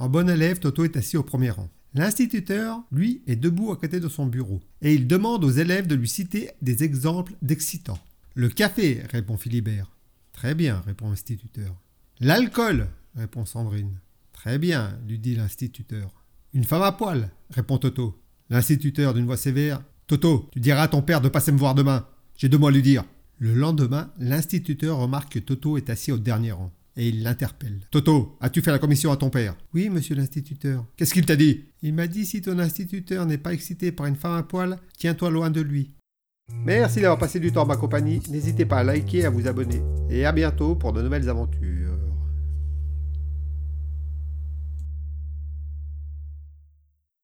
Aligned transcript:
En 0.00 0.08
bon 0.08 0.30
élève, 0.30 0.60
Toto 0.60 0.82
est 0.84 0.96
assis 0.96 1.18
au 1.18 1.22
premier 1.22 1.50
rang. 1.50 1.68
L'instituteur, 1.92 2.82
lui, 2.90 3.22
est 3.26 3.36
debout 3.36 3.70
à 3.70 3.76
côté 3.76 4.00
de 4.00 4.08
son 4.08 4.24
bureau, 4.24 4.62
et 4.80 4.94
il 4.94 5.06
demande 5.06 5.44
aux 5.44 5.50
élèves 5.50 5.86
de 5.86 5.94
lui 5.94 6.08
citer 6.08 6.52
des 6.62 6.84
exemples 6.84 7.34
d'excitants. 7.42 7.98
Le 8.34 8.48
café, 8.48 9.02
répond 9.12 9.36
Philibert. 9.36 9.90
Très 10.32 10.54
bien, 10.54 10.80
répond 10.86 11.10
l'instituteur. 11.10 11.78
L'alcool, 12.18 12.88
répond 13.14 13.44
Sandrine. 13.44 14.00
Très 14.32 14.58
bien, 14.58 14.98
lui 15.06 15.18
dit 15.18 15.34
l'instituteur. 15.34 16.24
Une 16.54 16.64
femme 16.64 16.82
à 16.82 16.92
poil, 16.92 17.30
répond 17.50 17.76
Toto. 17.76 18.18
L'instituteur, 18.48 19.12
d'une 19.12 19.26
voix 19.26 19.36
sévère. 19.36 19.82
Toto, 20.06 20.48
tu 20.50 20.60
diras 20.60 20.84
à 20.84 20.88
ton 20.88 21.02
père 21.02 21.20
de 21.20 21.28
passer 21.28 21.52
me 21.52 21.58
voir 21.58 21.74
demain. 21.74 22.06
J'ai 22.38 22.48
deux 22.48 22.56
mots 22.56 22.68
à 22.68 22.72
lui 22.72 22.80
dire. 22.80 23.04
Le 23.36 23.52
lendemain, 23.52 24.10
l'instituteur 24.18 24.96
remarque 24.96 25.34
que 25.34 25.38
Toto 25.40 25.76
est 25.76 25.90
assis 25.90 26.10
au 26.10 26.16
dernier 26.16 26.52
rang 26.52 26.72
et 27.00 27.08
il 27.08 27.22
l'interpelle. 27.22 27.80
Toto, 27.90 28.36
as-tu 28.40 28.60
fait 28.60 28.70
la 28.70 28.78
commission 28.78 29.10
à 29.10 29.16
ton 29.16 29.30
père? 29.30 29.56
Oui, 29.72 29.88
monsieur 29.88 30.14
l'instituteur. 30.14 30.84
Qu'est-ce 30.96 31.14
qu'il 31.14 31.24
t'a 31.24 31.34
dit? 31.34 31.64
Il 31.82 31.94
m'a 31.94 32.06
dit 32.06 32.26
si 32.26 32.42
ton 32.42 32.58
instituteur 32.58 33.24
n'est 33.24 33.38
pas 33.38 33.54
excité 33.54 33.90
par 33.90 34.04
une 34.04 34.16
femme 34.16 34.36
à 34.36 34.42
poil, 34.42 34.78
tiens-toi 34.98 35.30
loin 35.30 35.50
de 35.50 35.62
lui. 35.62 35.92
Merci 36.52 37.00
d'avoir 37.00 37.18
passé 37.18 37.40
du 37.40 37.52
temps 37.52 37.62
en 37.62 37.66
ma 37.66 37.76
compagnie. 37.76 38.20
N'hésitez 38.28 38.66
pas 38.66 38.80
à 38.80 38.84
liker 38.84 39.20
et 39.20 39.24
à 39.24 39.30
vous 39.30 39.48
abonner. 39.48 39.80
Et 40.10 40.26
à 40.26 40.32
bientôt 40.32 40.74
pour 40.74 40.92
de 40.92 41.00
nouvelles 41.00 41.28
aventures. 41.30 41.99